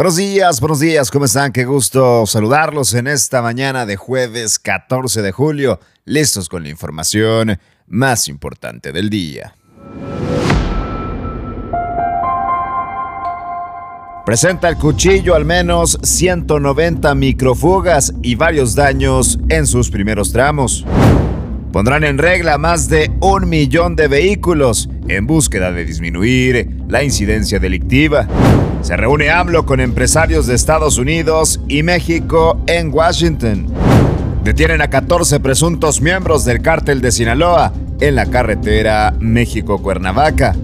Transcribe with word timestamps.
Buenos 0.00 0.16
días, 0.16 0.60
buenos 0.60 0.80
días, 0.80 1.10
¿cómo 1.10 1.26
están? 1.26 1.52
Qué 1.52 1.66
gusto 1.66 2.24
saludarlos 2.24 2.94
en 2.94 3.06
esta 3.06 3.42
mañana 3.42 3.84
de 3.84 3.96
jueves 3.96 4.58
14 4.58 5.20
de 5.20 5.30
julio, 5.30 5.78
listos 6.06 6.48
con 6.48 6.62
la 6.62 6.70
información 6.70 7.58
más 7.86 8.26
importante 8.26 8.92
del 8.92 9.10
día. 9.10 9.54
Presenta 14.24 14.70
el 14.70 14.78
cuchillo 14.78 15.34
al 15.34 15.44
menos 15.44 15.98
190 16.02 17.14
microfugas 17.14 18.14
y 18.22 18.36
varios 18.36 18.74
daños 18.74 19.38
en 19.50 19.66
sus 19.66 19.90
primeros 19.90 20.32
tramos. 20.32 20.86
Pondrán 21.72 22.02
en 22.02 22.18
regla 22.18 22.58
más 22.58 22.88
de 22.88 23.12
un 23.20 23.48
millón 23.48 23.94
de 23.94 24.08
vehículos 24.08 24.88
en 25.06 25.26
búsqueda 25.26 25.70
de 25.70 25.84
disminuir 25.84 26.68
la 26.88 27.04
incidencia 27.04 27.60
delictiva. 27.60 28.26
Se 28.82 28.96
reúne 28.96 29.30
AMLO 29.30 29.66
con 29.66 29.78
empresarios 29.78 30.48
de 30.48 30.56
Estados 30.56 30.98
Unidos 30.98 31.60
y 31.68 31.84
México 31.84 32.60
en 32.66 32.92
Washington. 32.92 33.66
Detienen 34.42 34.82
a 34.82 34.90
14 34.90 35.38
presuntos 35.38 36.00
miembros 36.00 36.44
del 36.44 36.60
cártel 36.60 37.00
de 37.00 37.12
Sinaloa 37.12 37.72
en 38.00 38.16
la 38.16 38.26
carretera 38.26 39.14
México-Cuernavaca. 39.20 40.56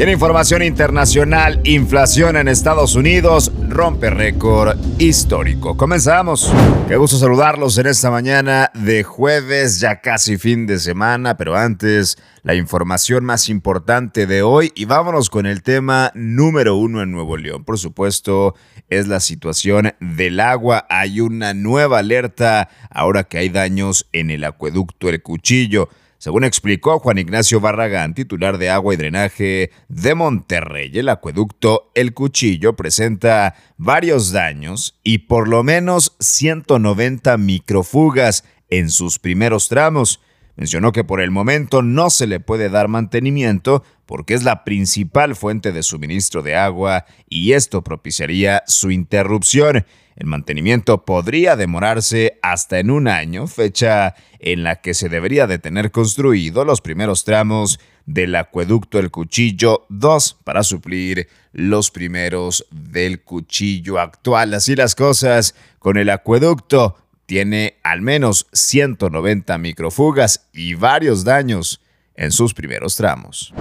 Y 0.00 0.02
en 0.02 0.08
información 0.08 0.62
internacional, 0.62 1.60
inflación 1.62 2.38
en 2.38 2.48
Estados 2.48 2.94
Unidos 2.94 3.52
rompe 3.68 4.08
récord 4.08 4.78
histórico. 4.98 5.76
Comenzamos. 5.76 6.50
Qué 6.88 6.96
gusto 6.96 7.18
saludarlos 7.18 7.76
en 7.76 7.86
esta 7.86 8.10
mañana 8.10 8.70
de 8.72 9.02
jueves, 9.02 9.78
ya 9.78 10.00
casi 10.00 10.38
fin 10.38 10.66
de 10.66 10.78
semana, 10.78 11.36
pero 11.36 11.54
antes 11.54 12.16
la 12.42 12.54
información 12.54 13.26
más 13.26 13.50
importante 13.50 14.26
de 14.26 14.40
hoy 14.40 14.72
y 14.74 14.86
vámonos 14.86 15.28
con 15.28 15.44
el 15.44 15.62
tema 15.62 16.12
número 16.14 16.76
uno 16.76 17.02
en 17.02 17.12
Nuevo 17.12 17.36
León. 17.36 17.66
Por 17.66 17.76
supuesto, 17.76 18.54
es 18.88 19.06
la 19.06 19.20
situación 19.20 19.92
del 20.00 20.40
agua. 20.40 20.86
Hay 20.88 21.20
una 21.20 21.52
nueva 21.52 21.98
alerta 21.98 22.70
ahora 22.88 23.24
que 23.24 23.36
hay 23.36 23.50
daños 23.50 24.08
en 24.14 24.30
el 24.30 24.44
acueducto 24.44 25.10
El 25.10 25.20
Cuchillo. 25.20 25.90
Según 26.20 26.44
explicó 26.44 26.98
Juan 26.98 27.16
Ignacio 27.16 27.60
Barragán, 27.60 28.12
titular 28.12 28.58
de 28.58 28.68
agua 28.68 28.92
y 28.92 28.98
drenaje 28.98 29.70
de 29.88 30.14
Monterrey, 30.14 30.90
el 30.92 31.08
acueducto 31.08 31.90
El 31.94 32.12
Cuchillo 32.12 32.76
presenta 32.76 33.54
varios 33.78 34.30
daños 34.30 35.00
y 35.02 35.20
por 35.20 35.48
lo 35.48 35.62
menos 35.62 36.16
190 36.20 37.38
microfugas 37.38 38.44
en 38.68 38.90
sus 38.90 39.18
primeros 39.18 39.70
tramos. 39.70 40.20
Mencionó 40.60 40.92
que 40.92 41.04
por 41.04 41.22
el 41.22 41.30
momento 41.30 41.80
no 41.80 42.10
se 42.10 42.26
le 42.26 42.38
puede 42.38 42.68
dar 42.68 42.86
mantenimiento 42.86 43.82
porque 44.04 44.34
es 44.34 44.44
la 44.44 44.62
principal 44.62 45.34
fuente 45.34 45.72
de 45.72 45.82
suministro 45.82 46.42
de 46.42 46.54
agua 46.54 47.06
y 47.30 47.52
esto 47.52 47.82
propiciaría 47.82 48.62
su 48.66 48.90
interrupción. 48.90 49.86
El 50.16 50.26
mantenimiento 50.26 51.06
podría 51.06 51.56
demorarse 51.56 52.38
hasta 52.42 52.78
en 52.78 52.90
un 52.90 53.08
año, 53.08 53.46
fecha 53.46 54.14
en 54.38 54.62
la 54.62 54.82
que 54.82 54.92
se 54.92 55.08
debería 55.08 55.46
de 55.46 55.58
tener 55.58 55.92
construido 55.92 56.66
los 56.66 56.82
primeros 56.82 57.24
tramos 57.24 57.80
del 58.04 58.34
acueducto 58.34 58.98
El 58.98 59.10
Cuchillo 59.10 59.86
2 59.88 60.40
para 60.44 60.62
suplir 60.62 61.28
los 61.52 61.90
primeros 61.90 62.66
del 62.70 63.22
cuchillo 63.22 63.98
actual. 63.98 64.52
Así 64.52 64.76
las 64.76 64.94
cosas 64.94 65.54
con 65.78 65.96
el 65.96 66.10
acueducto 66.10 66.96
tiene 67.30 67.78
al 67.84 68.02
menos 68.02 68.48
190 68.52 69.56
microfugas 69.58 70.48
y 70.52 70.74
varios 70.74 71.22
daños 71.22 71.80
en 72.16 72.32
sus 72.32 72.54
primeros 72.54 72.96
tramos. 72.96 73.54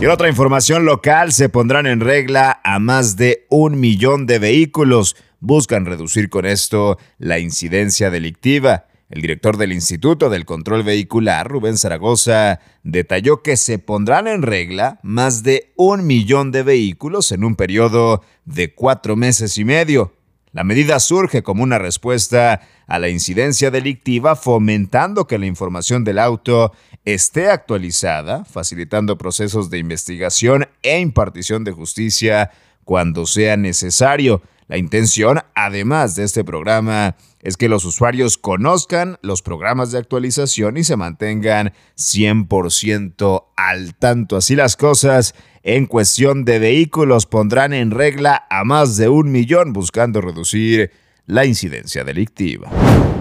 Y 0.00 0.06
en 0.06 0.10
otra 0.10 0.28
información 0.28 0.84
local, 0.84 1.30
se 1.30 1.48
pondrán 1.48 1.86
en 1.86 2.00
regla 2.00 2.60
a 2.64 2.80
más 2.80 3.14
de 3.14 3.46
un 3.48 3.78
millón 3.78 4.26
de 4.26 4.40
vehículos. 4.40 5.14
Buscan 5.38 5.86
reducir 5.86 6.30
con 6.30 6.46
esto 6.46 6.98
la 7.18 7.38
incidencia 7.38 8.10
delictiva. 8.10 8.86
El 9.08 9.22
director 9.22 9.56
del 9.56 9.72
Instituto 9.72 10.28
del 10.28 10.44
Control 10.44 10.82
Vehicular, 10.82 11.46
Rubén 11.46 11.78
Zaragoza, 11.78 12.58
detalló 12.82 13.40
que 13.40 13.56
se 13.56 13.78
pondrán 13.78 14.26
en 14.26 14.42
regla 14.42 14.98
más 15.04 15.44
de 15.44 15.72
un 15.76 16.08
millón 16.08 16.50
de 16.50 16.64
vehículos 16.64 17.30
en 17.30 17.44
un 17.44 17.54
periodo 17.54 18.24
de 18.46 18.74
cuatro 18.74 19.14
meses 19.14 19.58
y 19.58 19.64
medio. 19.64 20.12
La 20.52 20.64
medida 20.64 21.00
surge 21.00 21.42
como 21.42 21.62
una 21.62 21.78
respuesta 21.78 22.60
a 22.86 22.98
la 22.98 23.08
incidencia 23.08 23.70
delictiva, 23.70 24.36
fomentando 24.36 25.26
que 25.26 25.38
la 25.38 25.46
información 25.46 26.04
del 26.04 26.18
auto 26.18 26.72
esté 27.06 27.48
actualizada, 27.48 28.44
facilitando 28.44 29.16
procesos 29.16 29.70
de 29.70 29.78
investigación 29.78 30.68
e 30.82 31.00
impartición 31.00 31.64
de 31.64 31.72
justicia 31.72 32.50
cuando 32.84 33.24
sea 33.24 33.56
necesario. 33.56 34.42
La 34.72 34.78
intención, 34.78 35.38
además 35.54 36.14
de 36.14 36.24
este 36.24 36.44
programa, 36.44 37.14
es 37.42 37.58
que 37.58 37.68
los 37.68 37.84
usuarios 37.84 38.38
conozcan 38.38 39.18
los 39.20 39.42
programas 39.42 39.92
de 39.92 39.98
actualización 39.98 40.78
y 40.78 40.84
se 40.84 40.96
mantengan 40.96 41.74
100% 41.98 43.48
al 43.54 43.94
tanto. 43.96 44.38
Así 44.38 44.56
las 44.56 44.78
cosas, 44.78 45.34
en 45.62 45.84
cuestión 45.84 46.46
de 46.46 46.58
vehículos 46.58 47.26
pondrán 47.26 47.74
en 47.74 47.90
regla 47.90 48.46
a 48.48 48.64
más 48.64 48.96
de 48.96 49.10
un 49.10 49.30
millón 49.30 49.74
buscando 49.74 50.22
reducir 50.22 50.90
la 51.26 51.44
incidencia 51.44 52.02
delictiva. 52.02 52.70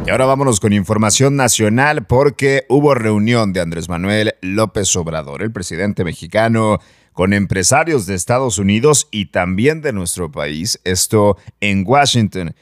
Y 0.07 0.09
ahora 0.09 0.27
vámonos 0.27 0.61
con 0.61 0.71
información 0.71 1.35
nacional 1.35 2.05
porque 2.05 2.63
hubo 2.69 2.95
reunión 2.95 3.51
de 3.51 3.59
Andrés 3.59 3.89
Manuel 3.89 4.35
López 4.41 4.95
Obrador, 4.95 5.43
el 5.43 5.51
presidente 5.51 6.05
mexicano, 6.05 6.79
con 7.13 7.33
empresarios 7.33 8.05
de 8.05 8.15
Estados 8.15 8.57
Unidos 8.57 9.07
y 9.11 9.27
también 9.27 9.81
de 9.81 9.93
nuestro 9.93 10.31
país, 10.31 10.79
esto 10.83 11.37
en 11.59 11.83
Washington. 11.85 12.55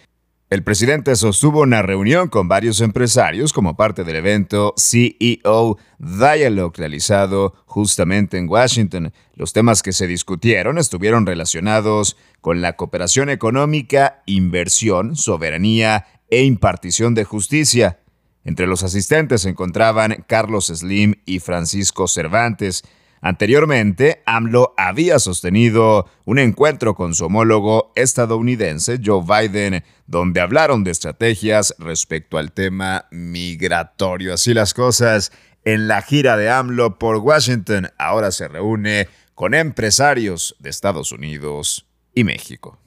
El 0.49 0.63
presidente 0.63 1.15
sostuvo 1.15 1.61
una 1.61 1.83
reunión 1.83 2.27
con 2.27 2.47
varios 2.47 2.81
empresarios 2.81 3.53
como 3.53 3.77
parte 3.77 4.03
del 4.03 4.15
evento 4.15 4.73
CEO 4.77 5.77
Dialogue 5.99 6.73
realizado 6.75 7.53
justamente 7.67 8.39
en 8.39 8.49
Washington. 8.49 9.13
Los 9.35 9.53
temas 9.53 9.83
que 9.83 9.93
se 9.93 10.07
discutieron 10.07 10.79
estuvieron 10.79 11.27
relacionados 11.27 12.17
con 12.41 12.61
la 12.61 12.75
cooperación 12.77 13.29
económica, 13.29 14.23
inversión, 14.25 15.15
soberanía 15.15 16.07
e 16.31 16.43
impartición 16.43 17.13
de 17.13 17.25
justicia. 17.25 17.99
Entre 18.43 18.65
los 18.65 18.81
asistentes 18.81 19.41
se 19.41 19.49
encontraban 19.49 20.25
Carlos 20.27 20.67
Slim 20.73 21.13
y 21.27 21.41
Francisco 21.41 22.07
Cervantes, 22.07 22.83
Anteriormente, 23.21 24.21
AMLO 24.25 24.73
había 24.77 25.19
sostenido 25.19 26.07
un 26.25 26.39
encuentro 26.39 26.95
con 26.95 27.13
su 27.13 27.25
homólogo 27.25 27.91
estadounidense 27.95 28.99
Joe 29.03 29.23
Biden, 29.23 29.83
donde 30.07 30.39
hablaron 30.41 30.83
de 30.83 30.91
estrategias 30.91 31.75
respecto 31.79 32.37
al 32.37 32.51
tema 32.51 33.05
migratorio. 33.11 34.33
Así 34.33 34.53
las 34.53 34.73
cosas, 34.73 35.31
en 35.65 35.87
la 35.87 36.01
gira 36.01 36.37
de 36.37 36.49
AMLO 36.49 36.97
por 36.97 37.17
Washington, 37.17 37.89
ahora 37.97 38.31
se 38.31 38.47
reúne 38.47 39.09
con 39.35 39.53
empresarios 39.53 40.55
de 40.59 40.69
Estados 40.69 41.11
Unidos 41.11 41.85
y 42.13 42.23
México. 42.23 42.79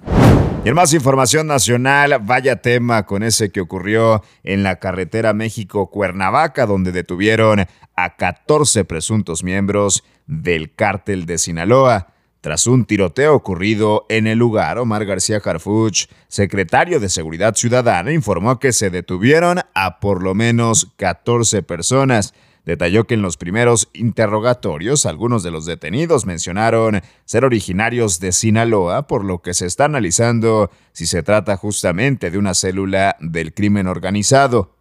Y 0.64 0.68
en 0.68 0.76
más 0.76 0.94
información 0.94 1.48
nacional, 1.48 2.20
vaya 2.22 2.62
tema 2.62 3.04
con 3.04 3.24
ese 3.24 3.50
que 3.50 3.60
ocurrió 3.60 4.22
en 4.44 4.62
la 4.62 4.78
carretera 4.78 5.32
México-Cuernavaca, 5.32 6.66
donde 6.66 6.92
detuvieron 6.92 7.66
a 7.96 8.16
14 8.16 8.84
presuntos 8.84 9.42
miembros 9.42 10.04
del 10.28 10.72
cártel 10.72 11.26
de 11.26 11.38
Sinaloa. 11.38 12.14
Tras 12.40 12.68
un 12.68 12.84
tiroteo 12.84 13.34
ocurrido 13.34 14.06
en 14.08 14.28
el 14.28 14.38
lugar, 14.38 14.78
Omar 14.78 15.04
García 15.04 15.40
Harfuch, 15.44 16.06
secretario 16.28 17.00
de 17.00 17.08
Seguridad 17.08 17.56
Ciudadana, 17.56 18.12
informó 18.12 18.60
que 18.60 18.72
se 18.72 18.90
detuvieron 18.90 19.58
a 19.74 19.98
por 19.98 20.22
lo 20.22 20.36
menos 20.36 20.92
14 20.96 21.64
personas. 21.64 22.34
Detalló 22.64 23.08
que 23.08 23.14
en 23.14 23.22
los 23.22 23.36
primeros 23.36 23.88
interrogatorios 23.92 25.04
algunos 25.04 25.42
de 25.42 25.50
los 25.50 25.66
detenidos 25.66 26.26
mencionaron 26.26 27.02
ser 27.24 27.44
originarios 27.44 28.20
de 28.20 28.30
Sinaloa, 28.30 29.08
por 29.08 29.24
lo 29.24 29.42
que 29.42 29.52
se 29.52 29.66
está 29.66 29.86
analizando 29.86 30.70
si 30.92 31.06
se 31.06 31.24
trata 31.24 31.56
justamente 31.56 32.30
de 32.30 32.38
una 32.38 32.54
célula 32.54 33.16
del 33.20 33.52
crimen 33.52 33.88
organizado. 33.88 34.76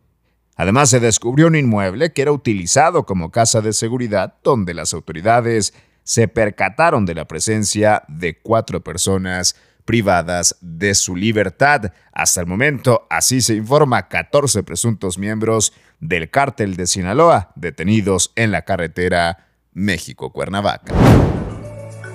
Además, 0.56 0.92
se 0.92 1.00
descubrió 1.00 1.48
un 1.48 1.56
inmueble 1.56 2.14
que 2.14 2.22
era 2.22 2.32
utilizado 2.32 3.08
como 3.08 3.32
casa 3.32 3.62
de 3.62 3.74
seguridad, 3.74 4.36
donde 4.44 4.76
las 4.76 4.94
autoridades 4.94 5.74
se 6.04 6.28
percataron 6.28 7.06
de 7.06 7.16
la 7.16 7.26
presencia 7.26 8.04
de 8.08 8.38
cuatro 8.40 8.84
personas 8.84 9.56
privadas 9.86 10.56
de 10.62 10.96
su 10.96 11.16
libertad. 11.16 11.92
Hasta 12.14 12.42
el 12.42 12.48
momento, 12.48 13.08
así 13.10 13.42
se 13.42 13.56
informa, 13.56 14.08
14 14.08 14.64
presuntos 14.64 15.18
miembros 15.18 15.74
del 16.00 16.30
cártel 16.30 16.76
de 16.76 16.88
Sinaloa 16.88 17.52
detenidos 17.56 18.32
en 18.36 18.52
la 18.52 18.64
carretera 18.64 19.48
México-Cuernavaca. 19.74 20.94